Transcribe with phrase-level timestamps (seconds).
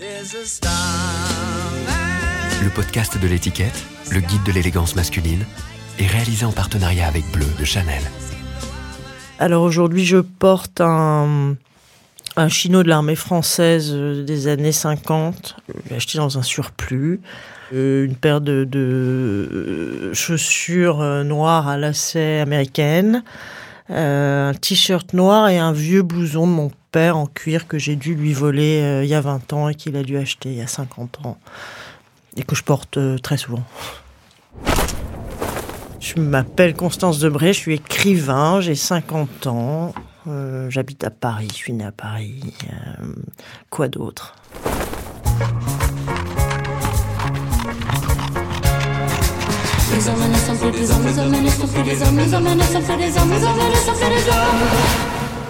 [0.00, 0.06] Le
[2.72, 5.44] podcast de l'étiquette, le guide de l'élégance masculine,
[5.98, 8.00] est réalisé en partenariat avec Bleu de Chanel.
[9.40, 11.56] Alors aujourd'hui, je porte un,
[12.36, 15.56] un chino de l'armée française euh, des années 50,
[15.90, 17.20] acheté dans un surplus.
[17.74, 23.24] Euh, une paire de, de euh, chaussures noires à lacets américaines,
[23.90, 28.14] un t-shirt noir et un vieux blouson de mon père en cuir que j'ai dû
[28.14, 30.66] lui voler il y a 20 ans et qu'il a dû acheter il y a
[30.66, 31.38] 50 ans
[32.36, 33.64] et que je porte très souvent.
[36.00, 39.92] Je m'appelle Constance Debré, je suis écrivain, j'ai 50 ans,
[40.28, 42.54] euh, j'habite à Paris, je suis née à Paris.
[42.70, 43.14] Euh,
[43.68, 44.34] quoi d'autre?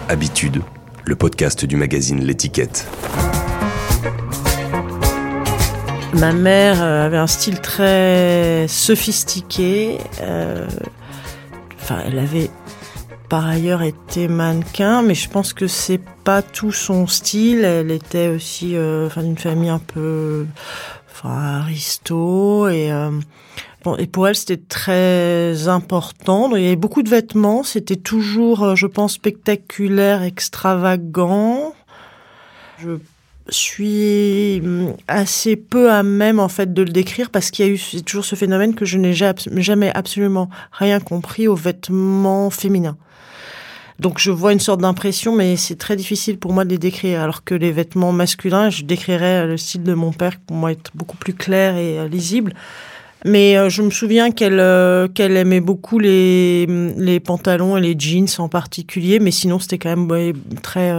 [0.09, 0.62] Habitude,
[1.05, 2.87] le podcast du magazine L'étiquette.
[6.14, 9.98] Ma mère euh, avait un style très sophistiqué.
[11.80, 12.50] Enfin, elle avait
[13.28, 17.64] par ailleurs été mannequin, mais je pense que c'est pas tout son style.
[17.64, 20.47] Elle était aussi, euh, enfin, d'une famille un peu,
[21.11, 23.11] enfin, aristo et euh,
[23.98, 26.55] et pour elle c'était très important.
[26.57, 27.62] il y avait beaucoup de vêtements.
[27.62, 31.75] C'était toujours, euh, je pense, spectaculaire, extravagant.
[32.79, 32.98] Je
[33.48, 37.73] suis hum, assez peu à même en fait de le décrire parce qu'il y a
[37.73, 42.97] eu toujours ce phénomène que je n'ai jamais absolument rien compris aux vêtements féminins.
[43.98, 47.20] Donc je vois une sorte d'impression, mais c'est très difficile pour moi de les décrire.
[47.20, 50.92] Alors que les vêtements masculins, je décrirais le style de mon père pour moi être
[50.95, 52.55] beaucoup plus clair et euh, lisible.
[53.24, 57.98] Mais euh, je me souviens qu'elle euh, qu'elle aimait beaucoup les, les pantalons et les
[57.98, 60.92] jeans en particulier, mais sinon c'était quand même très,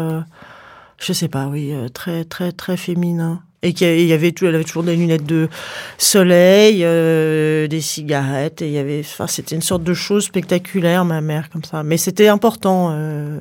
[0.99, 5.25] je sais pas, oui, très très très féminin et qu'il y avait toujours des lunettes
[5.25, 5.49] de
[5.97, 11.03] soleil, euh, des cigarettes, et il y avait, enfin, c'était une sorte de chose spectaculaire,
[11.03, 11.83] ma mère, comme ça.
[11.83, 13.39] Mais c'était important, euh,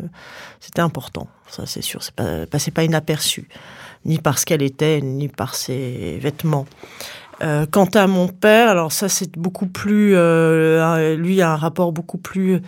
[0.60, 3.48] c'était important, ça c'est sûr, c'est pas, passait pas inaperçu,
[4.04, 6.66] ni par ce qu'elle était, ni par ses vêtements.
[7.40, 11.92] Euh, quant à mon père, alors ça c'est beaucoup plus, euh, lui a un rapport
[11.92, 12.60] beaucoup plus,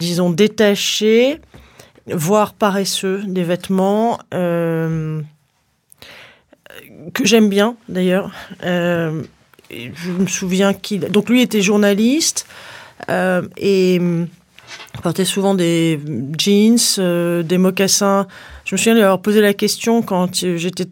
[0.00, 1.40] disons, détaché,
[2.08, 4.18] voire paresseux des vêtements.
[4.34, 5.20] Euh,
[7.14, 8.32] que j'aime bien d'ailleurs.
[8.62, 11.00] Je me souviens qu'il.
[11.10, 12.46] Donc lui était journaliste
[13.08, 14.00] et
[15.02, 16.00] portait souvent des
[16.38, 18.26] jeans, des mocassins.
[18.72, 20.86] Je me souviens lui posé la question quand j'étais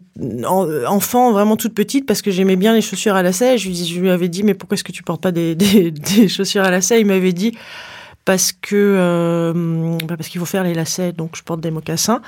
[0.45, 3.57] enfant, vraiment toute petite, parce que j'aimais bien les chaussures à lacets.
[3.57, 5.57] Je lui, avais dit, mais pourquoi est-ce que tu portes pas des,
[6.27, 7.57] chaussures à lacets Il m'avait dit,
[8.23, 9.51] parce que
[10.05, 12.21] bah, parce qu'il faut faire les lacets, donc je porte des mocassins.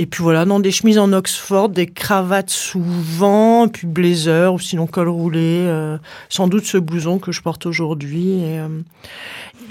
[0.00, 4.86] Et puis voilà, dans des chemises en Oxford, des cravates souvent, puis blazer ou sinon
[4.86, 5.98] col roulé, euh,
[6.28, 8.44] sans doute ce blouson que je porte aujourd'hui.
[8.44, 8.68] Euh,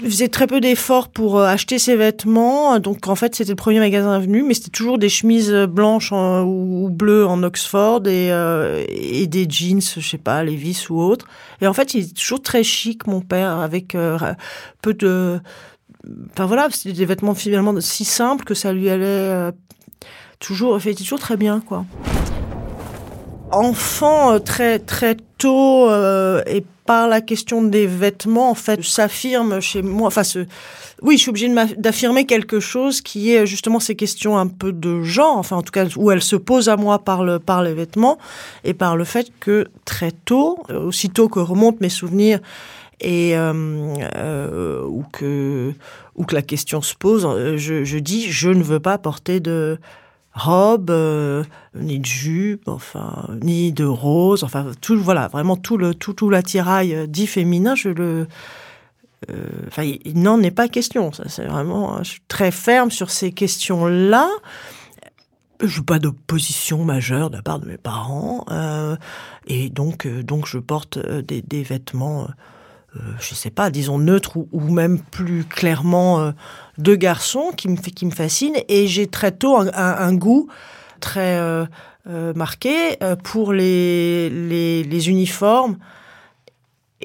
[0.02, 3.56] il faisait très peu d'efforts pour euh, acheter ses vêtements, donc en fait c'était le
[3.56, 8.28] premier magasin venu, mais c'était toujours des chemises blanches ou, bleues en Oxford et,
[8.88, 11.26] et des jeans, je sais pas, Levi's ou autre.
[11.62, 13.96] Et en fait il est toujours très chic, mon père, avec
[14.82, 15.40] peu de
[16.32, 19.52] Enfin voilà, c'était des vêtements finalement si simples que ça lui allait
[20.40, 21.84] toujours, fait toujours très bien, quoi.
[23.50, 29.60] Enfant, euh, très très tôt, euh, et par la question des vêtements, en fait, s'affirme
[29.60, 30.08] chez moi.
[30.08, 30.22] Enfin,
[31.02, 35.02] oui, je suis obligée d'affirmer quelque chose qui est justement ces questions un peu de
[35.02, 37.72] genre, enfin en tout cas où elles se posent à moi par le par les
[37.72, 38.18] vêtements
[38.64, 42.40] et par le fait que très tôt, euh, aussitôt que remontent mes souvenirs
[43.00, 45.72] et euh, ou que
[46.16, 49.78] ou que la question se pose, je dis je ne veux pas porter de
[50.38, 51.44] robe, euh,
[51.74, 56.30] ni de jupe, enfin, ni de rose, enfin, tout, voilà, vraiment tout le, tout, tout
[56.30, 58.28] l'attirail euh, dit féminin, je le,
[59.30, 61.12] euh, enfin, il n'en est pas question.
[61.12, 64.28] Ça, c'est vraiment, je suis très ferme sur ces questions-là.
[65.60, 68.46] Je n'ai pas d'opposition majeure de la part de mes parents,
[69.48, 72.28] et donc, donc je porte des, des vêtements
[72.96, 76.30] euh, je sais pas, disons neutre ou, même plus clairement euh,
[76.78, 78.56] deux garçons qui me, qui me fascinent.
[78.68, 80.48] Et j'ai très tôt un, goût
[81.00, 81.66] très euh,
[82.34, 85.76] marqué pour les, les, uniformes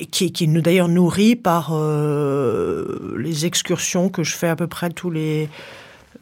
[0.10, 1.74] qui, qui nous d'ailleurs nourrit par
[3.18, 5.50] les excursions que je fais à peu près tous les,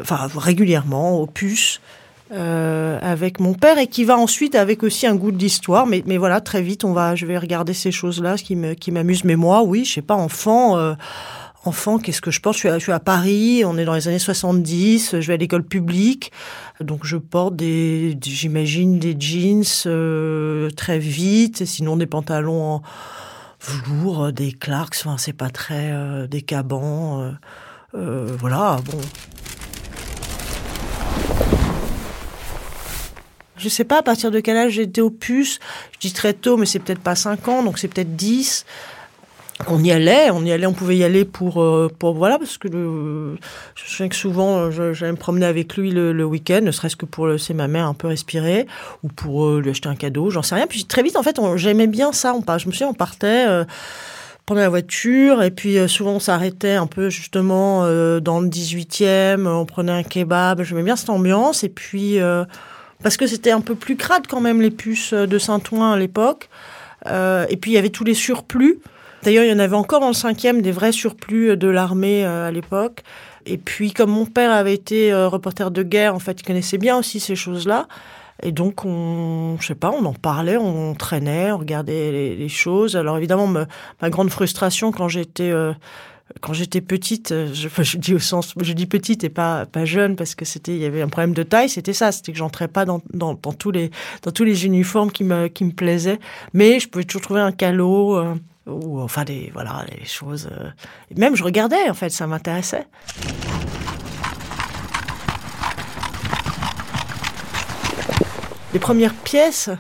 [0.02, 1.80] enfin régulièrement au puces
[2.32, 5.86] euh, avec mon père et qui va ensuite avec aussi un goût de l'histoire.
[5.86, 8.74] Mais, mais voilà, très vite, on va, je vais regarder ces choses-là, ce qui me,
[8.74, 9.24] qui m'amuse.
[9.24, 10.94] Mais moi, oui, je sais pas, enfant, euh,
[11.66, 14.18] enfant, qu'est-ce que je porte je suis, à, à Paris, on est dans les années
[14.20, 16.32] 70, je vais à l'école publique,
[16.80, 22.82] donc je porte des, des- j'imagine des jeans euh, très vite, sinon des pantalons en
[23.60, 27.32] velours, des Clarks, enfin c'est pas très euh, euh,
[27.94, 28.98] euh, voilà, bon.
[33.62, 35.60] Je sais pas à partir de quel âge j'étais au puce.
[35.94, 38.66] Je dis très tôt, mais c'est peut-être pas 5 ans, donc c'est peut-être 10.
[39.68, 42.58] On y allait, on y allait, on pouvait y aller pour, euh, pour voilà, parce
[42.58, 43.36] que le,
[43.76, 46.96] je me souviens que souvent, euh, j'allais me promener avec lui le, week-end, ne serait-ce
[46.96, 48.66] que pour laisser ma mère un peu respirer,
[49.04, 50.66] ou pour euh, lui acheter un cadeau, j'en sais rien.
[50.66, 52.34] Puis très vite, en fait, j'aimais bien ça.
[52.34, 53.64] On, part- je me souviens, on partait, euh,
[54.54, 57.84] la voiture, et puis souvent on s'arrêtait un peu justement
[58.20, 62.20] dans le 18e, on prenait un kebab, j'aimais bien cette ambiance, et puis
[63.04, 66.50] parce que c'était un peu plus crade quand même les puces de Saint-Ouen à l'époque,
[67.08, 68.80] Euh, et puis il y avait tous les surplus.
[69.24, 72.48] D'ailleurs, il y en avait encore dans le cinquième, des vrais surplus de l'armée euh,
[72.50, 73.02] à l'époque.
[73.48, 76.78] Et puis, comme mon père avait été euh, reporter de guerre, en fait, il connaissait
[76.78, 77.88] bien aussi ces choses-là.
[78.44, 82.96] Et donc, on, je sais pas, on en parlait, on traînait, on regardait les, choses.
[82.96, 83.66] Alors, évidemment, me-
[84.02, 85.74] ma grande frustration quand j'étais euh,
[86.40, 90.36] quand j'étais petite, euh, je, dis au sens, je dis petite et pas jeune parce
[90.36, 91.70] que c'était, il y avait un problème de taille.
[91.70, 93.00] C'était ça, c'était que j'entrais pas dans,
[93.36, 96.20] tous les uniformes qui me plaisaient.
[96.54, 98.16] Mais je pouvais toujours trouver un calot.
[98.16, 98.36] euh,
[98.68, 100.70] ou enfin des voilà les choses euh,
[101.18, 102.86] même je regardais en fait ça m'intéressait
[108.72, 109.72] les premières pièces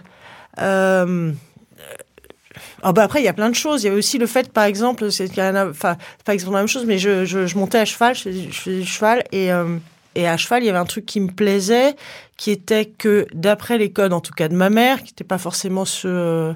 [2.83, 3.83] ah bah après il y a plein de choses.
[3.83, 5.97] Il y avait aussi le fait par exemple c'est pas
[6.27, 9.51] exactement la même chose mais je, je, montais à cheval je faisais, du cheval et
[9.51, 9.77] euh,
[10.15, 11.95] et à cheval il y avait un truc qui me plaisait
[12.37, 15.37] qui était que d'après les codes en tout cas de ma mère qui n'était pas
[15.37, 16.53] forcément ce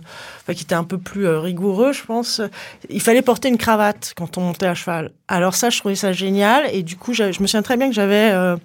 [0.48, 2.42] qui était un peu plus euh, rigoureux je pense
[2.90, 5.12] il fallait porter une cravate quand on montait à cheval.
[5.28, 7.96] Alors ça je trouvais ça génial et du coup je me souviens très bien que
[7.96, 8.58] j'avais euh,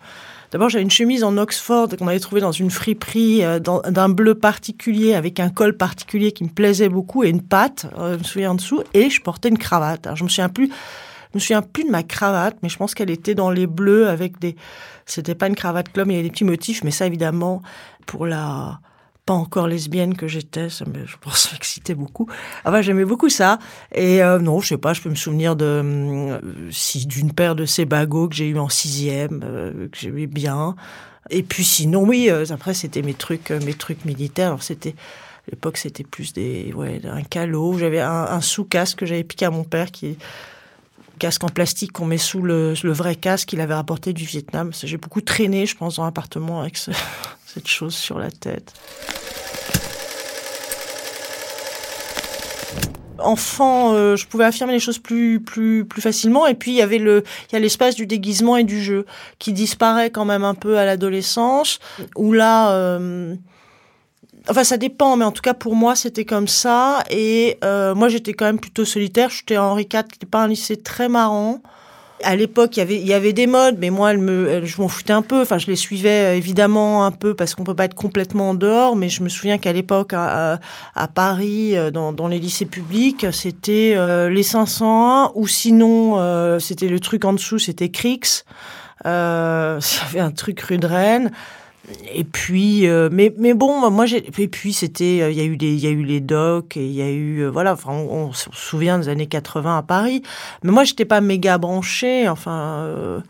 [0.50, 4.34] D'abord, j'avais une chemise en Oxford qu'on avait trouvée dans une friperie euh, d'un bleu
[4.34, 8.24] particulier avec un col particulier qui me plaisait beaucoup et une patte, euh, je me
[8.24, 10.06] souviens en dessous, et je portais une cravate.
[10.06, 12.94] Alors, je me souviens plus, je me souviens plus de ma cravate, mais je pense
[12.94, 14.56] qu'elle était dans les bleus avec des,
[15.06, 17.62] c'était pas une cravate club, il y avait des petits motifs, mais ça évidemment
[18.06, 18.80] pour la
[19.34, 22.28] encore lesbienne que j'étais, ça je pense, m'excitait beaucoup.
[22.64, 23.58] Enfin, j'aimais beaucoup ça.
[23.94, 26.40] Et euh, non, je sais pas, je peux me souvenir de euh,
[26.70, 30.76] si d'une paire de ces bagots que j'ai eu en sixième, euh, que j'aimais bien.
[31.30, 34.48] Et puis sinon, oui, euh, après c'était mes trucs, mes trucs militaires.
[34.48, 34.94] Alors c'était
[35.48, 37.78] à l'époque, c'était plus des, ouais, un calot.
[37.78, 40.16] J'avais un, sous-casque que j'avais piqué à mon père, qui
[41.20, 44.72] casque en plastique qu'on met sous le, vrai casque qu'il avait rapporté du Vietnam.
[44.82, 46.90] J'ai beaucoup traîné, je pense, dans l'appartement avec ce-
[47.46, 48.72] cette chose sur la tête.
[53.22, 56.46] Enfant, euh, je pouvais affirmer les choses plus plus plus facilement.
[56.46, 59.06] Et puis il y avait le, il y a l'espace du déguisement et du jeu
[59.38, 61.78] qui disparaît quand même un peu à l'adolescence.
[62.16, 63.34] Où là, euh,
[64.48, 67.04] enfin ça dépend, mais en tout cas pour moi c'était comme ça.
[67.10, 69.30] Et euh, moi j'étais quand même plutôt solitaire.
[69.30, 71.62] J'étais à Henri IV, qui n'était pas un lycée très marrant.
[72.22, 74.66] À l'époque, il y avait, il y avait des modes, mais moi, elle me, elle-
[74.66, 75.40] je m'en foutais un peu.
[75.40, 78.54] Enfin, je les suivais euh, évidemment un peu parce qu'on peut pas être complètement en
[78.54, 78.94] dehors.
[78.96, 80.60] Mais je me souviens qu'à l'époque, à,
[80.94, 86.58] à- Paris, euh, dans, dans les lycées publics, c'était euh, les 501 ou sinon, euh,
[86.58, 88.44] c'était le truc en dessous, c'était Crix.
[89.06, 90.78] Euh, ça avait un truc rue.
[92.12, 95.44] Et puis, euh, mais mais bon, moi j'ai et puis c'était, euh, il y a
[95.44, 97.72] eu des, il y a eu les docs et il y a eu, euh, voilà,
[97.72, 100.22] enfin, on, se souvient des années 80 à Paris.
[100.62, 103.22] Mais moi j'étais pas méga branchée, enfin.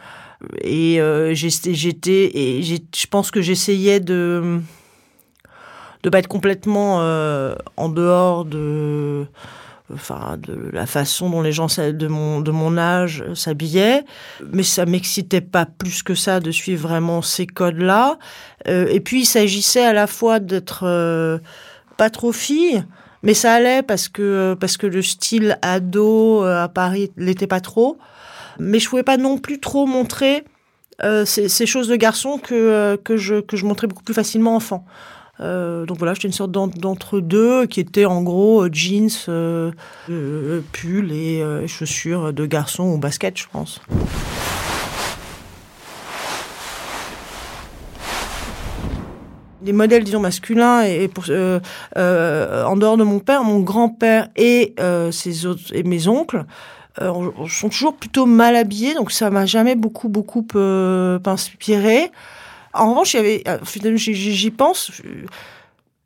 [0.62, 1.00] et
[1.32, 4.60] j'étais, j'étais, et je pense que j'essayais de
[6.02, 6.96] de pas être complètement
[7.76, 9.26] en dehors de
[9.92, 14.04] enfin de la façon dont les gens de mon de mon âge euh, s'habillaient.
[14.52, 18.18] Mais ça m'excitait pas plus que ça de suivre vraiment ces codes là
[18.66, 21.38] et puis il s'agissait à la fois d'être euh,
[21.96, 22.84] pas trop fille
[23.22, 27.60] mais ça allait parce que parce que le style ado euh, à Paris l'était pas
[27.60, 27.98] trop.
[28.58, 30.44] Mais je pouvais pas non plus trop montrer
[31.02, 34.14] euh, ces, ces choses de garçon que euh, que je que je montrais beaucoup plus
[34.14, 34.84] facilement enfant
[35.40, 39.70] euh, donc voilà, j'étais une sorte d'en- d'entre-deux qui était en gros euh, jeans, euh,
[40.10, 43.80] euh, pull et chaussures de garçon ou basket, je pense.
[49.62, 51.10] Les modèles, disons, masculins et,
[51.96, 54.74] en dehors de mon père, mon grand-père et,
[55.10, 56.44] ses autres, et mes oncles
[57.00, 60.46] on- on sont toujours plutôt mal habillés, donc ça m'a jamais beaucoup, beaucoup
[61.26, 62.10] inspiré.
[62.72, 65.26] En revanche, euh, j'y- pense, euh,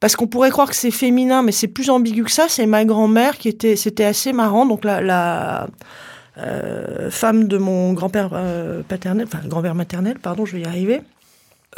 [0.00, 2.46] parce qu'on pourrait croire que c'est féminin, mais c'est plus ambigu que ça.
[2.48, 4.66] C'est ma grand-mère qui était, c'était assez marrant.
[4.66, 5.66] Donc la, la,
[7.10, 8.30] femme de mon grand-père
[8.88, 11.00] paternel, enfin grand-père maternel, pardon, je vais y arriver,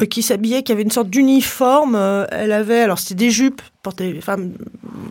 [0.08, 1.94] qui s'habillait, qui avait une sorte d'uniforme.
[2.30, 4.54] elle avait, alors c'était des jupes, portées, les femmes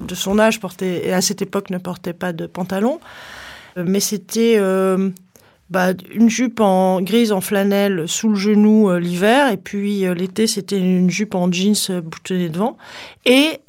[0.07, 2.99] de son âge portaient, et à cette époque ne portaient pas de pantalon,
[3.77, 4.57] mais c'était
[5.71, 9.51] bah, une jupe en grise en flanelle sous le genou euh, l'hiver.
[9.51, 12.77] Et puis euh, l'été c'était une jupe en jeans euh, boutonnée devant.
[13.25, 13.59] Et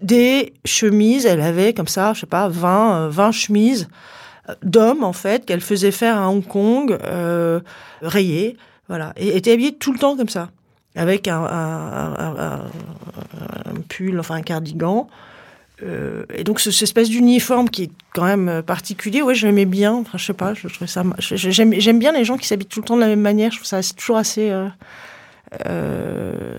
[0.00, 1.26] des chemises.
[1.26, 3.88] Elle avait comme ça je sais pas 20 20 chemises
[4.62, 6.98] d'hommes en fait qu'elle faisait faire à Hong Kong
[8.02, 8.56] rayées.
[8.88, 9.12] Voilà.
[9.16, 10.50] Et était habillée tout le temps comme ça.
[10.94, 12.60] Avec un, un,
[13.88, 15.08] pull enfin un cardigan
[15.82, 19.94] euh, et donc, cette espèce d'uniforme qui est quand même euh, particulier, ouais, j'aimais bien.
[19.94, 21.02] Enfin, je sais pas, je ça.
[21.18, 23.50] J'aime, j'aime bien les gens qui s'habillent tout le temps de la même manière.
[23.50, 24.50] Je trouve ça toujours assez.
[25.66, 26.58] Euh,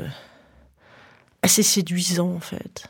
[1.41, 2.85] assez séduisant, en fait.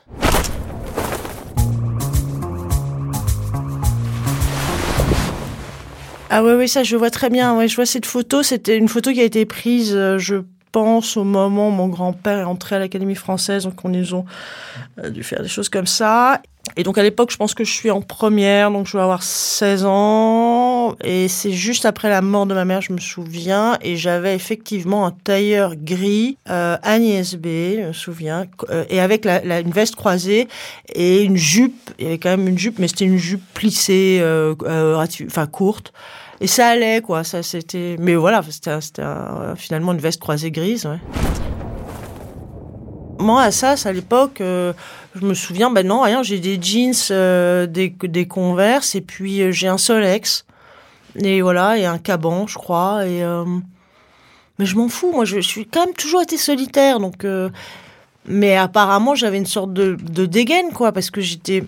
[6.30, 7.56] Ah ouais, oui, ça, je vois très bien.
[7.56, 8.42] Ouais, je vois cette photo.
[8.42, 10.42] C'était une photo qui a été prise, je
[10.74, 14.26] pense au moment où mon grand-père est entré à l'Académie française, donc on nous ont
[15.02, 16.42] euh, dû faire des choses comme ça.
[16.76, 19.22] Et donc à l'époque, je pense que je suis en première, donc je vais avoir
[19.22, 20.96] 16 ans.
[21.04, 23.78] Et c'est juste après la mort de ma mère, je me souviens.
[23.82, 29.28] Et j'avais effectivement un tailleur gris, euh, Agnès B, je me souviens, euh, et avec
[29.28, 30.48] une veste croisée
[30.96, 31.92] et une jupe.
[32.00, 34.56] Il y avait quand même une jupe, mais c'était une jupe plissée, euh
[35.28, 35.94] enfin courte.
[36.44, 37.24] Et ça allait, quoi.
[37.24, 37.96] Ça, c'était.
[38.00, 38.72] Mais voilà, c'était
[39.56, 40.86] finalement une veste croisée grise.
[43.18, 44.74] Moi, à ça, à l'époque, euh,
[45.16, 49.42] je me souviens, ben non, rien, j'ai des jeans, euh, des, des Converse, et puis
[49.42, 50.46] euh, j'ai un Solex.
[51.16, 53.06] Et voilà, et un caban, je crois.
[54.60, 57.26] Mais je m'en fous, moi, je, suis quand même toujours été solitaire, donc.
[58.26, 61.64] mais apparemment, j'avais une sorte de, de dégaine, quoi, parce que j'étais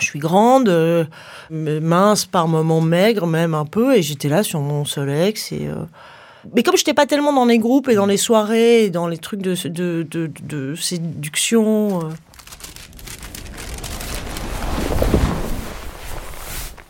[0.00, 1.04] je suis grande, euh,
[1.50, 5.52] mince par moments, maigre même un peu, et j'étais là sur mon Solex.
[5.52, 5.84] Et, euh,
[6.54, 9.06] Mais comme je n'étais pas tellement dans les groupes et dans les soirées, et dans
[9.06, 9.54] les trucs de,
[10.74, 12.00] séduction.
[12.00, 12.10] Euh.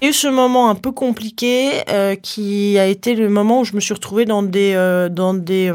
[0.02, 1.82] Il y a eu ce moment un peu compliqué
[2.22, 4.72] qui a été le moment où je me suis retrouvée dans des,
[5.10, 5.70] dans des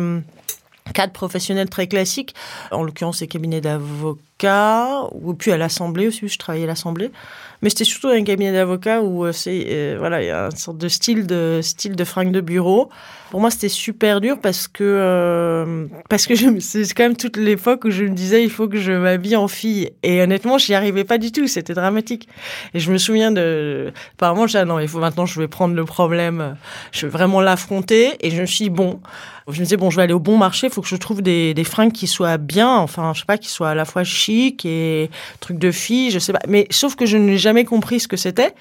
[1.69, 2.33] très classiques,
[2.71, 7.11] en l'occurrence les cabinets d'avocats, ou puis à l'Assemblée aussi, je travaillais à l'Assemblée.
[7.61, 10.57] Mais c'était surtout un cabinet d'avocats où euh, c'est euh, voilà, il y a une
[10.57, 12.89] sorte de style de style de fringue de bureau.
[13.31, 17.85] Pour moi, c'était super dur parce que euh, parce que c'est quand même toute l'époque
[17.85, 19.89] où je me disais il faut que je m'habille en fille.
[20.03, 22.27] Et honnêtement, j'y arrivais pas du tout, c'était dramatique.
[22.73, 25.85] Et je me souviens de apparemment, j'ai non, il faut maintenant je vais prendre le
[25.85, 26.57] problème,
[26.91, 28.11] je vais vraiment l'affronter.
[28.19, 28.99] Et je me suis dit, bon,
[29.47, 31.21] je me disais bon, je vais aller au bon marché, il faut que je trouve
[31.21, 34.03] des, des fringues qui soient bien, enfin, je sais pas, qui soient à la fois
[34.29, 36.41] et truc de fille, je sais pas.
[36.47, 38.53] Mais sauf que je n'ai jamais compris ce que c'était.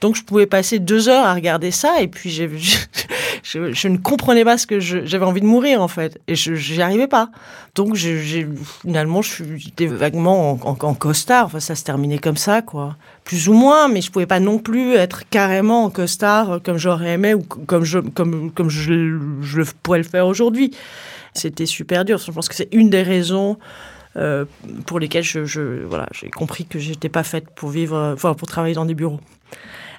[0.00, 2.44] Donc je pouvais passer deux heures à regarder ça et puis je,
[3.42, 6.52] je, je ne comprenais pas ce que j'avais envie de mourir en fait et je
[6.74, 7.30] n'y arrivais pas.
[7.74, 11.46] Donc finalement j'étais vaguement en, en, costard.
[11.46, 13.88] Enfin ça se terminait comme ça quoi, plus ou moins.
[13.88, 17.84] Mais je pouvais pas non plus être carrément en costard comme j'aurais aimé ou comme
[17.84, 20.74] je comme je, je pourrais le faire aujourd'hui.
[21.34, 22.18] C'était super dur.
[22.18, 23.58] Je pense que c'est une des raisons
[24.16, 24.44] euh,
[24.86, 28.48] pour lesquels je, je voilà, j'ai compris que j'étais pas faite pour vivre, enfin pour
[28.48, 29.20] travailler dans des bureaux.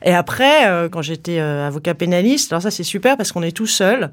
[0.04, 3.56] Et après, euh, quand j'étais euh, avocat pénaliste, alors ça c'est super parce qu'on est
[3.56, 4.12] tout seul,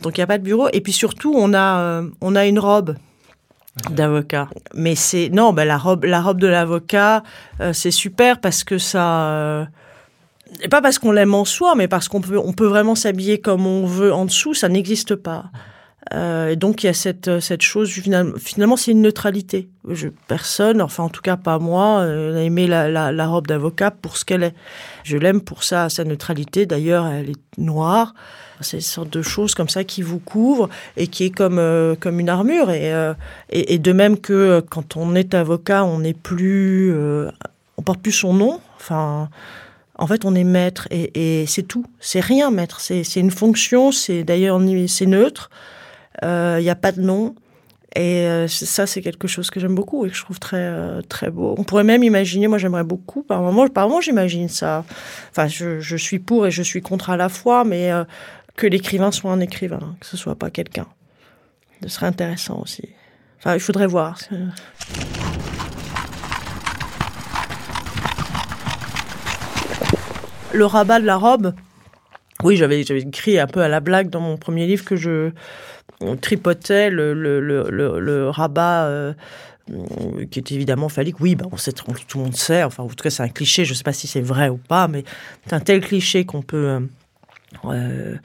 [0.00, 0.68] donc il n'y a pas de bureau.
[0.72, 2.96] Et puis surtout, on a, on a une robe
[3.90, 4.48] d'avocat.
[4.74, 7.22] Mais c'est non, ben la robe, la robe de l'avocat,
[7.72, 9.68] c'est super parce que ça.
[10.60, 13.38] et pas parce qu'on l'aime en soi, mais parce qu'on peut, on peut vraiment s'habiller
[13.38, 15.44] comme on veut en dessous, ça n'existe pas.
[16.14, 19.68] Euh, et donc il y a cette, cette chose, finalement, c'est une neutralité.
[20.28, 24.16] Personne, enfin en tout cas pas moi, euh, n'a aimé la, la, robe d'avocat pour
[24.16, 24.54] ce qu'elle est.
[25.04, 26.66] Je l'aime pour ça, sa neutralité.
[26.66, 28.14] D'ailleurs, elle est noire.
[28.60, 31.94] C'est une sorte de chose comme ça qui vous couvre et qui est comme, euh,
[31.98, 32.70] comme une armure.
[32.70, 33.14] Et, euh,
[33.50, 36.94] et, et, de même que quand on est avocat, on n'est plus,
[37.76, 38.60] on porte plus son nom.
[38.76, 39.28] Enfin,
[39.98, 41.84] en fait, on est maître et, et c'est tout.
[42.00, 42.80] C'est rien maître.
[42.80, 43.92] C'est une fonction.
[43.92, 45.50] C'est d'ailleurs c'est neutre.
[46.22, 47.34] Il euh, n'y a pas de nom.
[47.94, 51.00] Et euh, ça, c'est quelque chose que j'aime beaucoup et que je trouve très, euh,
[51.00, 51.54] très beau.
[51.56, 54.84] On pourrait même imaginer, moi j'aimerais beaucoup, par moment, par moment j'imagine ça.
[55.30, 57.90] Enfin, je, suis pour et je suis contre à la fois, mais
[58.56, 60.86] que l'écrivain soit un écrivain, que ce soit pas quelqu'un.
[61.82, 62.88] Ce serait intéressant aussi.
[63.38, 64.18] Enfin, il faudrait voir.
[70.52, 71.54] Le rabat de la robe,
[72.42, 75.30] oui, j'avais écrit un peu à la blague dans mon premier livre que je
[76.00, 79.14] on tripotait le, le, le, rabat euh,
[80.30, 81.20] qui est évidemment phallique.
[81.20, 81.84] Oui, sait, tout
[82.18, 84.06] le monde sait, enfin, en tout cas, c'est un cliché, je ne sais pas si
[84.06, 85.04] c'est vrai ou pas, mais
[85.46, 86.80] c'est un tel cliché qu'on peut.
[87.64, 88.16] Euh,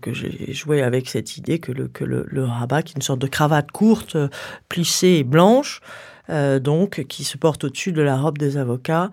[0.00, 3.18] que j'ai joué avec cette idée que le, que le, rabat, qui est une sorte
[3.18, 4.16] de cravate courte,
[4.68, 5.80] plissée et blanche,
[6.28, 9.10] donc qui se porte au-dessus de la robe des avocats,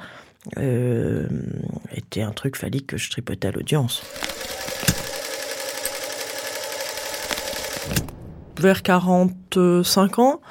[0.56, 4.04] était un truc phallique que je tripotais à l'audience.
[8.60, 10.42] vers 45 ans.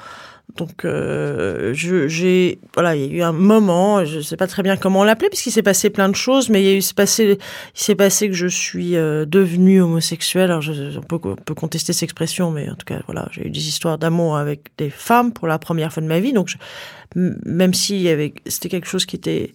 [0.55, 4.75] Donc euh, j'ai voilà, il y a eu un moment, je sais pas très bien
[4.75, 7.37] comment l'appeler puisqu'il s'est passé plein de choses, mais il s'est passé
[7.75, 10.49] il s'est passé que je suis euh, devenue homosexuelle.
[10.49, 10.63] Alors
[10.97, 13.99] on, peut, peut contester cette expression, mais en tout cas voilà, j'ai eu des histoires
[13.99, 16.33] d'amour avec des femmes pour la première fois de ma vie.
[16.33, 16.49] Donc
[17.15, 18.07] même si
[18.47, 19.53] c'était quelque chose qui était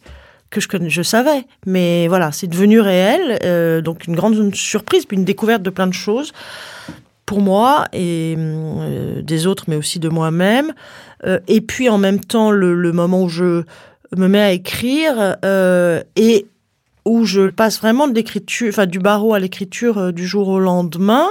[0.52, 3.38] que je, savais, mais voilà, c'est devenu réel.
[3.44, 6.32] Euh, donc une grande surprise, puis une découverte de plein de choses
[7.26, 10.72] pour moi et euh, des autres, mais aussi de moi-même.
[11.26, 13.62] Euh, et puis en même temps, le, moment où je
[14.16, 15.36] me mets à écrire
[16.16, 16.46] et
[17.04, 21.28] où je passe vraiment de l'écriture, enfin du barreau à l'écriture du jour au lendemain.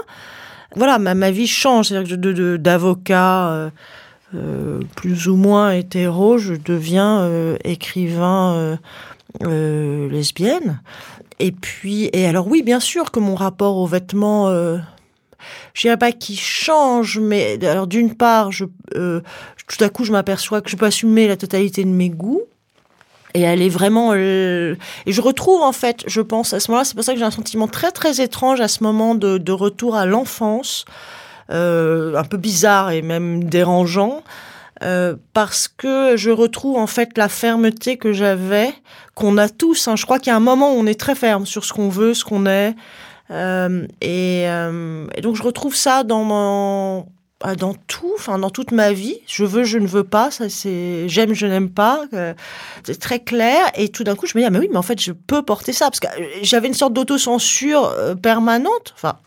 [0.75, 1.89] Voilà, ma, ma vie change.
[1.89, 3.71] C'est-à-dire que d'avocat
[4.95, 7.29] plus ou moins hétéro, je deviens
[7.63, 8.79] écrivain
[9.39, 10.81] lesbienne.
[11.39, 14.49] Et puis, et alors oui, bien sûr que mon rapport aux vêtements
[15.73, 19.21] je dirais pas qu'il change, mais alors d'une part, je, euh,
[19.67, 22.41] tout à coup, je m'aperçois que je peux assumer la totalité de mes goûts.
[23.33, 26.83] Et elle est vraiment euh, et je retrouve en fait, je pense à ce moment-là,
[26.83, 29.95] c'est pour ça que j'ai un sentiment très très étrange à ce moment de, retour
[29.95, 30.83] à l'enfance,
[31.49, 34.21] euh, un peu bizarre et même dérangeant.
[34.83, 38.73] Euh, parce que je retrouve en fait la fermeté que j'avais,
[39.13, 39.87] qu'on a tous.
[39.87, 39.95] Hein.
[39.95, 41.89] Je crois qu'il y a un moment où on est très ferme sur ce qu'on
[41.89, 42.75] veut, ce qu'on est,
[43.31, 47.05] euh, euh, et, donc je retrouve ça dans mon
[47.43, 49.17] ah, dans tout, enfin dans toute ma vie.
[49.25, 50.31] Je veux, je ne veux pas.
[50.31, 52.03] Ça c'est j'aime, je n'aime pas.
[52.13, 52.33] Euh,
[52.83, 53.65] c'est très clair.
[53.75, 55.41] Et tout d'un coup, je me dis ah mais oui, mais en fait, je peux
[55.41, 56.07] porter ça parce que
[56.41, 58.93] j'avais une sorte d'autocensure permanente.
[58.95, 59.17] Enfin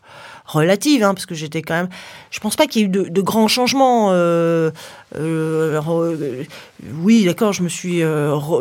[0.44, 1.88] relative, hein, parce que j'étais quand même.
[2.30, 4.10] Je pense pas qu'il y ait eu de, grands changements.
[7.02, 8.02] oui, d'accord, je me suis.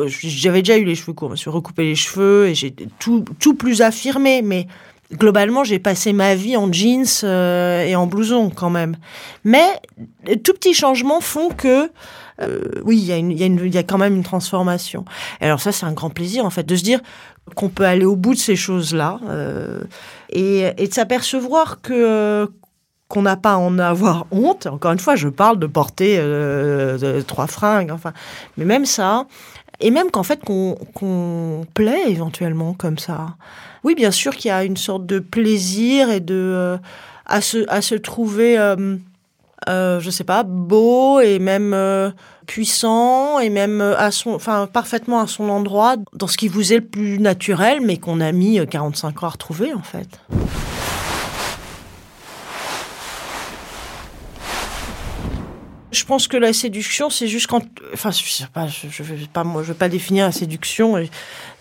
[0.08, 3.26] J'avais déjà eu les cheveux courts, je me suis recoupé les cheveux et j'ai tout,
[3.40, 4.68] tout plus affirmé, mais
[5.18, 8.98] globalement, j'ai passé ma vie en jeans euh, et en blouson quand même.
[9.44, 9.66] Mais
[10.44, 11.90] tout petits changements font que
[12.42, 15.06] euh, oui, il y, y y a quand même une transformation.
[15.40, 17.00] Alors ça, c'est un grand plaisir en fait de se dire
[17.56, 19.82] qu'on peut aller au bout de ces choses-là euh,
[20.30, 22.50] et, de s'apercevoir que
[23.10, 24.66] qu'on n'a pas à en avoir honte.
[24.66, 26.20] Encore une fois, je parle de porter
[27.28, 28.12] trois fringues, enfin,
[28.58, 29.28] mais même ça,
[29.80, 33.36] et même qu'en fait qu'on qu'on plaît éventuellement comme ça.
[33.84, 36.78] Oui, bien sûr qu'il y a une sorte de plaisir et de euh,
[37.26, 38.58] à se à se trouver,
[39.68, 42.12] euh, euh, je sais pas, beau et même euh,
[42.48, 46.78] puissant et même à son, enfin parfaitement à son endroit dans ce qui vous est
[46.78, 50.20] le plus naturel, mais qu'on a mis 45 ans à retrouver en fait.
[55.94, 59.44] Je pense que la séduction, c'est juste quand, enfin, je sais pas, je, vais pas,
[59.44, 60.98] moi, je vais pas définir la séduction.
[60.98, 61.10] Et,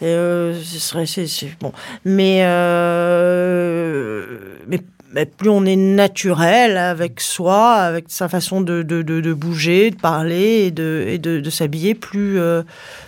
[0.03, 1.73] euh, c'est, bon,
[2.07, 4.27] mais, euh,
[4.67, 4.81] mais,
[5.13, 10.71] mais, plus on est naturel avec soi, avec sa façon de, bouger, de parler et
[10.71, 12.63] de, s'habiller, plus euh,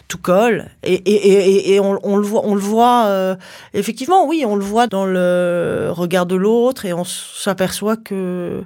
[0.09, 0.71] tout colle.
[0.83, 3.37] Et, on, le voit, on le voit euh,
[3.73, 8.63] effectivement, oui, on le voit dans le regard de l'autre et on s'aperçoit que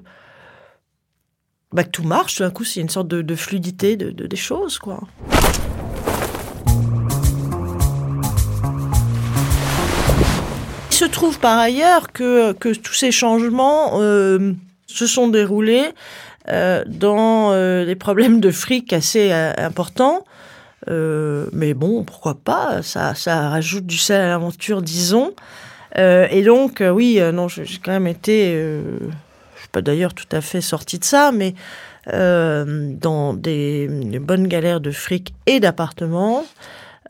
[1.76, 5.00] que tout marche, tout d'un coup, c'est une sorte de, fluidité de, des choses, quoi.
[10.98, 14.52] Se trouve par ailleurs que, que tous ces changements euh,
[14.88, 15.92] se sont déroulés
[16.48, 20.24] euh, dans euh, des problèmes de fric assez importants.
[20.88, 25.34] mais bon, pourquoi pas Ça, ça rajoute du sel à l'aventure, disons.
[25.96, 28.60] et donc, oui, non, j'ai quand même été
[29.70, 31.54] pas d'ailleurs tout à fait sorti de ça, mais
[32.06, 33.86] dans des,
[34.20, 36.44] bonnes galères de fric et d'appartements.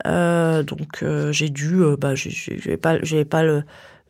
[0.07, 3.63] Euh, donc euh, j'ai dû, bah, j'avais pas, j'avais pas le,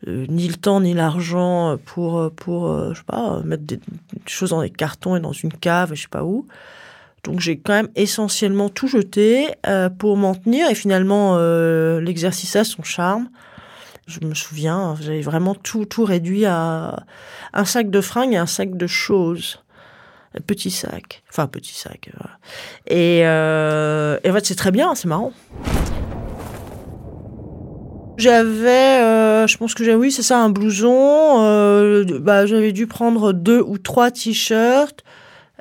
[0.06, 3.80] ni le temps ni l'argent pour, pour je sais pas, mettre des,
[4.26, 6.46] choses dans des cartons et dans une cave, je sais pas où.
[7.24, 9.48] Donc j'ai quand même essentiellement tout jeté
[9.98, 11.38] pour m'en tenir et finalement
[11.98, 13.28] l'exercice a son charme.
[14.06, 17.04] Je me souviens, j'avais vraiment tout, tout réduit à
[17.52, 19.62] un sac de fringues et un sac de choses.
[20.46, 21.22] Petit sac.
[21.28, 22.10] Enfin, petit sac.
[22.86, 25.32] Et, euh, et en fait, c'est très bien, c'est marrant.
[28.16, 31.42] J'avais, euh, je pense que j'ai, oui, c'est ça, un blouson.
[31.42, 35.02] Euh, bah, j'avais dû prendre deux ou trois t-shirts.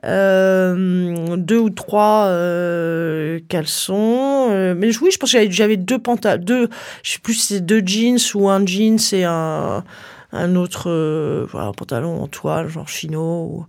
[0.06, 4.48] euh, deux ou trois euh, caleçons.
[4.52, 6.70] Euh, mais oui, je pense que j'avais deux pantalons, deux,
[7.04, 9.84] je sais plus si c'est deux jeans ou un jeans et un,
[10.32, 13.66] un autre euh, pantalon en toile, genre chino.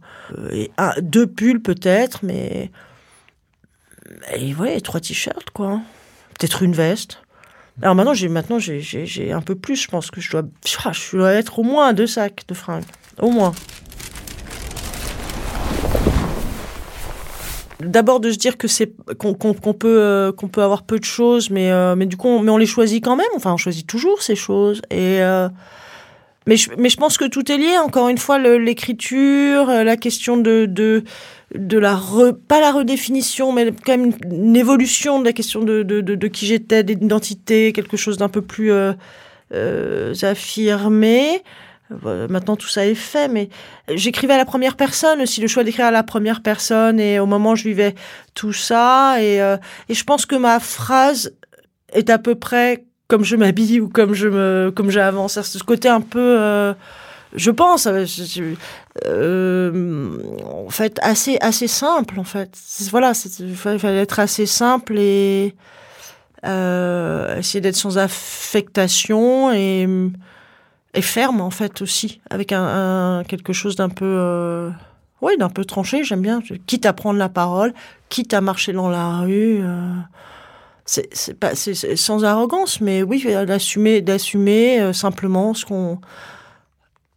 [0.51, 2.71] et un, deux pulls peut-être, mais.
[4.35, 5.81] Et trois t-shirts, quoi.
[6.39, 7.23] Peut-être une veste.
[7.83, 9.77] Alors maintenant, j'ai maintenant j'ai un peu plus.
[9.77, 12.85] Je pense que je dois, je dois être au moins deux sacs de fringues,
[13.21, 13.53] au moins.
[17.81, 21.49] D'abord de se dire que c'est qu'on peut euh, qu'on peut avoir peu de choses,
[21.49, 23.27] mais euh, mais du coup on, mais on les choisit quand même.
[23.35, 24.83] Enfin, on choisit toujours ces choses.
[24.91, 25.49] Et euh,
[26.47, 27.79] mais je, mais je pense que tout est lié.
[27.79, 31.05] Encore une fois, l'écriture, la question de de
[31.55, 32.01] de la
[32.49, 36.29] pas la redéfinition, mais quand même une, évolution de la question de de, de, de
[36.29, 38.73] qui j'étais, d'identité, quelque chose d'un peu plus
[40.23, 41.43] affirmé.
[42.05, 43.49] Maintenant, tout ça est fait, mais
[43.93, 47.27] j'écrivais à la première personne aussi, le choix d'écrire à la première personne, et au
[47.27, 47.95] moment où je vivais
[48.35, 49.57] tout ça, et, euh,
[49.89, 51.35] et je pense que ma phrase
[51.93, 55.43] est à peu près comme je m'habille ou comme je me, comme j'avance.
[55.43, 56.73] Ce côté un peu, euh,
[57.35, 58.07] je pense, euh,
[59.05, 60.11] euh,
[60.47, 62.57] en fait, assez, assez simple, en fait.
[62.91, 65.57] Voilà, il fallait être assez simple et
[66.43, 74.71] essayer d'être sans affectation et ferme en fait aussi, avec un, quelque chose d'un peu,
[75.21, 76.05] oui, d'un peu tranché.
[76.05, 77.75] J'aime bien, quitte à prendre la parole,
[78.09, 79.63] quitte à marcher dans la rue.
[80.99, 81.03] Euh,
[81.55, 86.01] c'est sans arrogance, mais oui, d'assumer, euh, simplement ce qu'on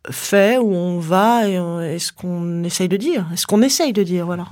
[0.09, 4.03] fait, où on va et, et ce qu'on essaye de dire, ce qu'on essaye de
[4.03, 4.45] dire, voilà.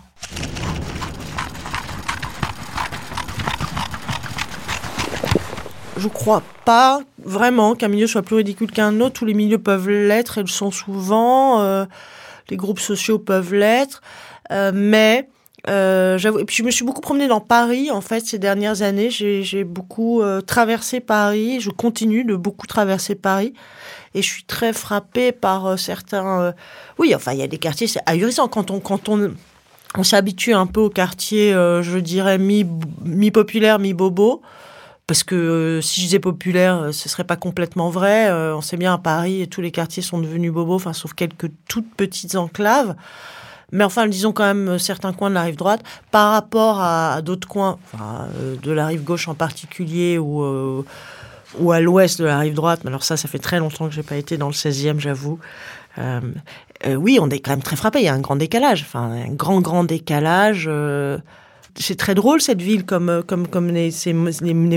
[6.01, 9.13] je crois pas vraiment qu'un milieu soit plus ridicule qu'un autre.
[9.13, 11.61] Tous les milieux peuvent l'être et le sont souvent.
[11.61, 11.85] Euh,
[12.49, 14.01] les groupes sociaux peuvent l'être.
[14.51, 15.29] Euh, mais
[15.69, 16.17] euh.
[16.39, 19.09] Et puis je me suis beaucoup promenée dans Paris en fait ces dernières années.
[19.09, 21.59] J'ai beaucoup euh, traversé Paris.
[21.59, 23.53] Je continue de beaucoup traverser Paris.
[24.13, 26.53] Et je suis très frappée par euh, certains.
[26.97, 30.67] oui, enfin il y a des quartiers c'est ahurissant quand on quand on s'habitue un
[30.67, 32.65] peu au quartier, je dirais mi
[33.03, 34.41] mi populaire, mi bobo
[35.05, 38.31] parce que si je disais populaire, ce serait pas complètement vrai.
[38.31, 41.93] On sait bien à Paris, tous les quartiers sont devenus bobos, enfin sauf quelques toutes
[41.95, 42.95] petites enclaves.
[43.71, 45.81] Mais enfin, disons quand même certains coins de la rive droite
[46.11, 48.27] par rapport à, d'autres coins, enfin,
[48.61, 50.83] de la rive gauche en particulier ou
[51.59, 52.81] ou à l'ouest de la rive droite.
[52.83, 55.39] Mais alors ça, ça fait très longtemps que j'ai pas été dans le 16e, j'avoue.
[56.87, 57.99] oui, on est quand même très frappé.
[57.99, 60.69] Il y a un grand décalage, enfin un grand grand décalage
[61.75, 63.91] c'est très drôle cette ville comme euh, comme comme les,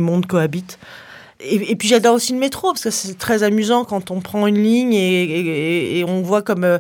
[0.01, 0.79] mondes cohabitent.
[1.41, 4.63] Et, puis j'adore aussi le métro parce que c'est très amusant quand on prend une
[4.63, 6.79] ligne et, on voit comme euh,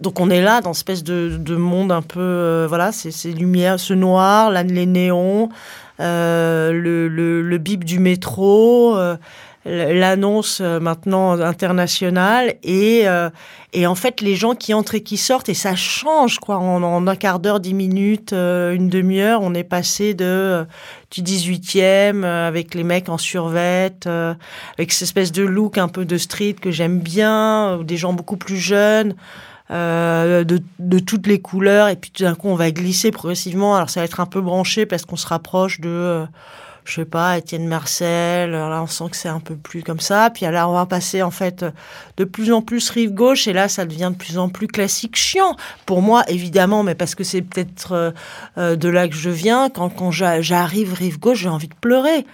[0.00, 3.10] donc on est là dans une espèce de, de monde un peu euh, voilà c'est
[3.10, 5.48] ces lumières ce noir là les néons
[5.98, 6.72] le,
[7.08, 8.96] le, le, bip du métro
[9.64, 13.30] l'annonce euh, maintenant internationale et euh,
[13.72, 16.58] et en fait les gens qui entrent et qui sortent et ça change quoi.
[16.58, 20.66] En, un quart d'heure dix minutes euh, une demi-heure on est passé de
[21.12, 26.18] du 18e avec les mecs en survette avec cette espèce de look un peu de
[26.18, 29.14] street que j'aime bien des gens beaucoup plus jeunes
[29.72, 33.88] de, de, toutes les couleurs et puis tout d'un coup on va glisser progressivement alors
[33.88, 36.26] ça va être un peu branché parce qu'on se rapproche de
[36.84, 40.30] je sais pas, Étienne Marcel, là on sent que c'est un peu plus comme ça.
[40.30, 41.64] Puis là on va passer en fait
[42.16, 45.16] de plus en plus rive gauche et là ça devient de plus en plus classique
[45.16, 45.56] chiant.
[45.86, 48.10] Pour moi évidemment, mais parce que c'est peut-être euh,
[48.58, 52.26] euh, de là que je viens, quand, quand j'arrive rive gauche j'ai envie de pleurer.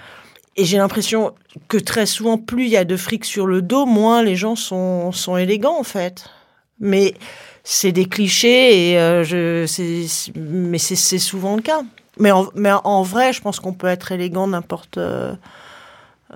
[0.57, 1.35] Et j'ai l'impression
[1.68, 4.57] que très souvent, plus il y a de fric sur le dos, moins les gens
[4.57, 6.31] sont, sont élégants en fait.
[6.81, 7.14] Mais
[7.64, 9.67] c'est des clichés et euh,
[10.35, 11.83] mais c'est souvent le cas.
[12.19, 14.99] Mais en, mais en vrai, je pense qu'on peut être élégant n'importe.
[14.99, 15.35] Euh,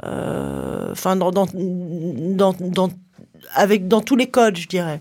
[0.05, 2.91] euh, enfin, dans, dans, dans,
[3.55, 5.01] avec, dans tous les codes, je dirais.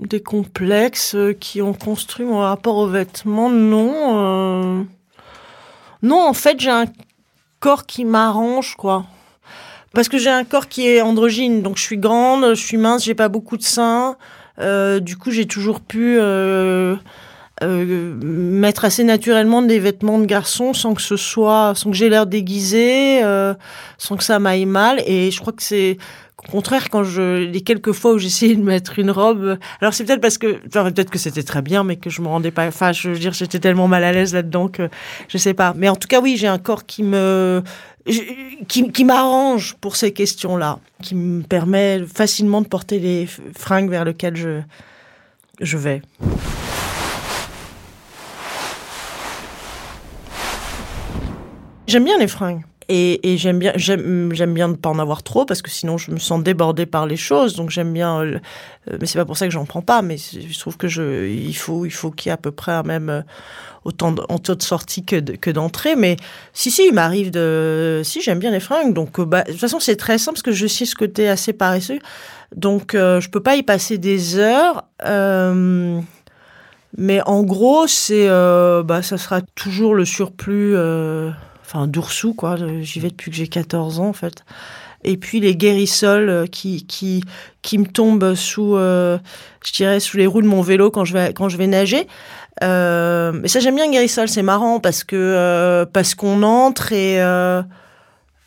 [0.00, 4.86] Des complexes qui ont construit mon rapport aux vêtements, non.
[6.02, 6.86] Non, en fait, j'ai un
[7.60, 9.04] corps qui m'arrange, quoi.
[9.94, 13.04] Parce que j'ai un corps qui est androgyne, donc je suis grande, je suis mince,
[13.04, 14.16] j'ai pas beaucoup de seins.
[14.58, 16.96] Euh, du coup, j'ai toujours pu euh,
[17.62, 22.08] euh, mettre assez naturellement des vêtements de garçon sans que ce soit, sans que j'ai
[22.08, 23.22] l'air déguisé,
[23.98, 25.02] sans que ça m'aille mal.
[25.06, 25.98] Et je crois que c'est
[26.48, 30.04] Au contraire, quand je, les quelques fois où j'essayais de mettre une robe, alors c'est
[30.04, 32.66] peut-être parce que, enfin, peut-être que c'était très bien, mais que je me rendais pas,
[32.66, 34.88] enfin, je veux dire, j'étais tellement mal à l'aise là-dedans que
[35.28, 35.72] je sais pas.
[35.76, 37.62] Mais en tout cas, oui, j'ai un corps qui me,
[38.68, 44.64] qui, m'arrange pour ces questions-là, qui me permet facilement de porter les fringues vers lesquelles
[45.60, 46.02] je vais.
[51.86, 52.62] J'aime bien les fringues.
[52.94, 56.18] Et, j'aime bien, j'aime, bien ne pas en avoir trop parce que sinon je me
[56.18, 57.54] sens débordée par les choses.
[57.54, 58.38] Donc j'aime bien, euh,
[59.00, 60.02] mais c'est pas pour ça que j'en prends pas.
[60.02, 63.08] Mais je trouve que il faut, il faut qu'il y ait à peu près même
[63.08, 63.22] euh,
[63.84, 64.22] autant de,
[64.54, 65.96] de sorties que, que d'entrées.
[65.96, 66.16] Mais
[66.52, 68.92] si, si, il m'arrive de, si j'aime bien les fringues.
[68.92, 71.30] Donc euh, bah, de toute façon c'est très simple parce que je suis ce côté
[71.30, 71.98] assez paresseux.
[72.54, 74.84] Donc je peux pas y passer des heures.
[76.98, 80.76] mais en gros c'est, bah ça sera toujours le surplus
[81.72, 82.56] enfin d'Oursou quoi.
[82.80, 84.44] J'y vais depuis que j'ai 14 ans en fait.
[85.04, 87.24] Et puis les guérissoles euh, qui qui
[87.62, 89.18] qui me tombent sous, euh,
[89.64, 92.06] je dirais sous les roues de mon vélo quand je vais quand je vais nager.
[92.62, 97.16] Euh, mais ça j'aime bien guérissol, c'est marrant parce que euh, parce qu'on entre et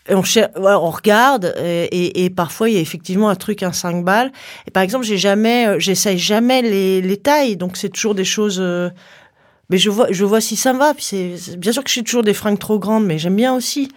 [0.07, 0.21] et on,
[0.55, 4.31] on regarde et, et, parfois il y a effectivement un truc un 5 balles
[4.67, 8.61] et par exemple j'ai jamais j'essaye jamais les tailles donc c'est toujours des choses
[9.69, 10.93] mais je vois, je vois si ça me va.
[10.99, 13.89] C'est bien sûr que suis toujours des fringues trop grandes, mais j'aime bien aussi.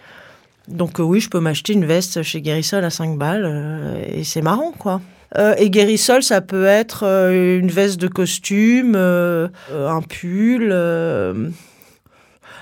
[0.69, 4.23] Donc euh, oui, je peux m'acheter une veste chez Guérissol à 5 balles euh, et
[4.23, 5.01] c'est marrant quoi.
[5.37, 10.73] Euh, et Guérissol, ça peut être une veste de costume, un pull.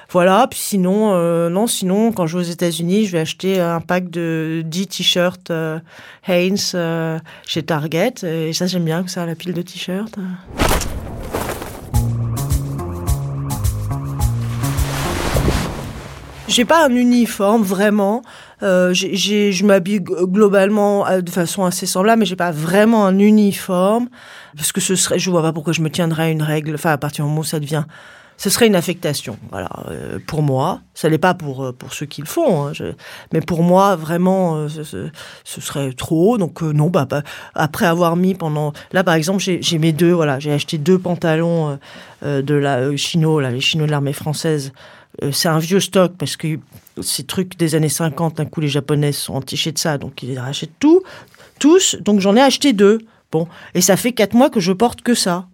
[0.10, 4.10] voilà, puis sinon, non, sinon, quand je vais aux États-Unis, je vais acheter un pack
[4.10, 5.50] de 10 t-shirts
[6.28, 8.15] Hanes chez Target.
[8.24, 10.17] Et ça, j'aime bien ça, la pile de t-shirts.
[16.58, 18.24] J'ai pas un uniforme vraiment.
[18.63, 23.20] Euh, j'ai, je m'habille globalement euh, de façon assez semblable, mais j'ai pas vraiment un
[23.20, 24.10] uniforme
[24.56, 26.74] parce que ce serait, je vois pas pourquoi je me tiendrais à une règle.
[26.74, 27.84] Enfin, à partir du moment où ça devient,
[28.38, 29.38] ce serait une affectation.
[29.52, 32.72] Voilà, euh, pour moi, ça n'est pas pour pour ceux qui le font, hein,
[33.34, 35.12] mais pour moi vraiment, ce,
[35.46, 36.39] serait trop.
[36.39, 37.22] Donc non, bah, bah,
[37.54, 40.98] après avoir mis pendant, là par exemple, j'ai, j'ai mes deux, voilà, j'ai acheté deux
[40.98, 41.78] pantalons
[42.24, 44.74] de la chino, là, les chinos de l'armée française
[45.23, 46.60] euh, c'est un vieux stock parce que
[47.01, 50.38] ces trucs des années 50, d'un coup les Japonais sont entichés de ça, donc ils
[50.38, 51.01] rachètent tout,
[51.60, 51.95] tous.
[52.01, 52.99] Donc j'en ai acheté deux.
[53.32, 55.47] Bon, et ça fait quatre mois que je porte que ça.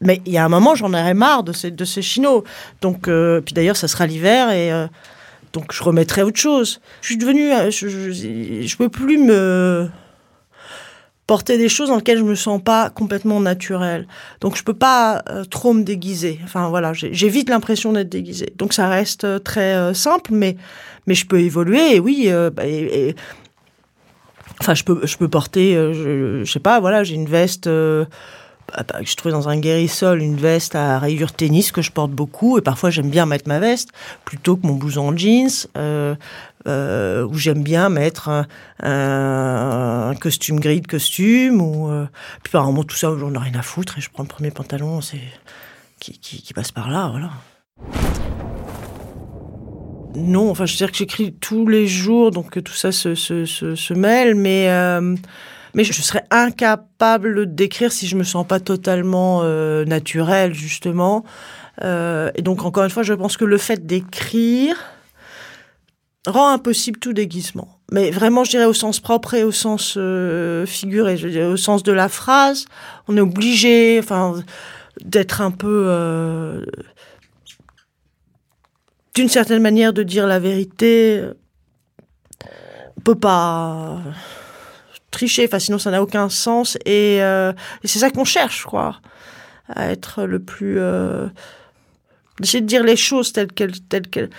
[0.00, 2.44] Mais il y a un moment, j'en aurais marre de ces, de ces chinos.
[2.82, 4.86] Donc, euh, puis d'ailleurs, ça sera l'hiver et euh,
[5.52, 6.80] donc je remettrai autre chose.
[7.00, 9.88] Je suis devenue, je, je, je peux plus me
[11.26, 14.06] porter des choses dans lesquelles je me sens pas complètement naturelle.
[14.40, 16.38] Donc je peux pas euh, trop me déguiser.
[16.44, 18.52] Enfin voilà, j'ai vite l'impression d'être déguisée.
[18.56, 20.56] Donc ça reste euh, très euh, simple, mais
[21.06, 21.96] mais je peux évoluer.
[21.96, 22.62] Et oui, bah,
[24.60, 27.68] enfin je peux je peux porter, je, je sais pas, voilà, j'ai une veste.
[29.00, 32.62] Je trouve dans un guérissol une veste à rayures tennis que je porte beaucoup et
[32.62, 33.90] parfois j'aime bien mettre ma veste
[34.24, 36.14] plutôt que mon blouson en jeans euh,
[36.66, 38.46] euh, où j'aime bien mettre
[38.82, 42.06] un, costume gris de costume ou euh,
[42.42, 44.50] puis par moment tout ça j'en ai rien à foutre et je prends le premier
[44.50, 45.20] pantalon c'est
[46.00, 47.30] qui, passe par là voilà.
[50.16, 53.44] Non, enfin, je veux dire que j'écris tous les jours, donc tout ça se, se,
[53.44, 55.14] se, se mêle, mais euh,
[55.76, 61.22] mais je serais incapable d'écrire si je me sens pas totalement euh, naturelle justement.
[61.84, 64.74] Euh, et donc encore une fois, je pense que le fait d'écrire
[66.26, 67.78] rend impossible tout déguisement.
[67.92, 71.92] Mais vraiment, je dirais au sens propre et au sens euh, figuré, au sens de
[71.92, 72.64] la phrase,
[73.06, 74.42] on est obligé, enfin,
[75.04, 76.64] d'être un peu euh,
[79.14, 81.22] d'une certaine manière de dire la vérité.
[82.96, 84.00] On peut pas
[85.16, 86.76] tricher, enfin sinon ça n'a aucun sens.
[86.84, 87.52] Et, euh,
[87.82, 89.00] et c'est ça qu'on cherche, je crois,
[89.68, 91.26] à être le plus, euh,
[92.38, 94.30] d'essayer de dire les choses telles qu'elles, telles qu'elles,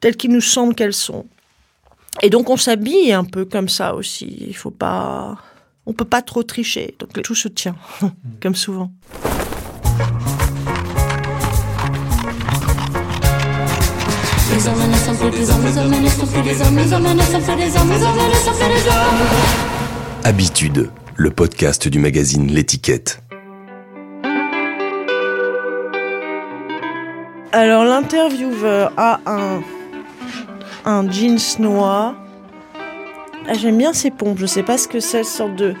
[0.00, 1.26] telles qu'il nous semble qu'elles sont.
[2.22, 4.36] Et donc on s'habille un peu comme ça aussi.
[4.48, 5.36] Il faut pas,
[5.86, 6.96] on peut pas trop tricher.
[6.98, 7.76] Donc tout se tient,
[8.42, 8.90] comme souvent.
[20.22, 23.22] Habitude, le podcast du magazine L'étiquette.
[27.52, 29.62] Alors l'intervieweur a un,
[30.84, 32.14] un jeans noir.
[33.48, 35.74] Ah, J'aime bien ces pompes, je sais pas ce que c'est, sorte de...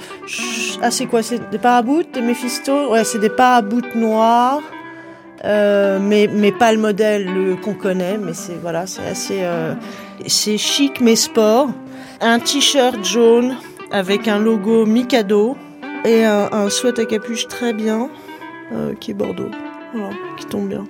[0.80, 4.62] Ah c'est quoi, c'est des paraboutes, des Mephisto Ouais, c'est des paraboutes noirs.
[5.44, 8.84] Euh, mais, pas le modèle qu'on connaît, mais c'est voilà,
[9.30, 9.74] euh,
[10.26, 11.68] c'est chic mais sport.
[12.22, 13.56] Un t-shirt jaune
[13.90, 15.56] avec un logo Mikado
[16.04, 18.10] et un, sweat à capuche très bien,
[18.72, 19.50] euh, qui est Bordeaux.
[19.92, 20.84] Voilà, qui tombe bien.